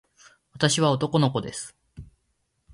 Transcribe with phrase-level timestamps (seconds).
[0.53, 1.75] 私は男の子です。